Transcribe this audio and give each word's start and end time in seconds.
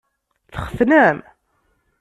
Txetnem? 0.55 1.17